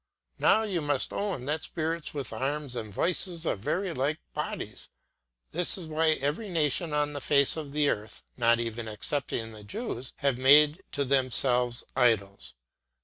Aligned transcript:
Now 0.39 0.63
you 0.63 0.81
must 0.81 1.13
own 1.13 1.45
that 1.45 1.61
spirits 1.61 2.11
with 2.11 2.33
arms 2.33 2.75
and 2.75 2.91
voices 2.91 3.45
are 3.45 3.55
very 3.55 3.93
like 3.93 4.17
bodies. 4.33 4.89
This 5.51 5.77
is 5.77 5.85
why 5.85 6.13
every 6.13 6.49
nation 6.49 6.91
on 6.91 7.13
the 7.13 7.21
face 7.21 7.55
of 7.55 7.71
the 7.71 7.87
earth, 7.87 8.23
not 8.35 8.59
even 8.59 8.87
excepting 8.87 9.51
the 9.51 9.63
Jews, 9.63 10.13
have 10.15 10.39
made 10.39 10.81
to 10.93 11.05
themselves 11.05 11.83
idols. 11.95 12.55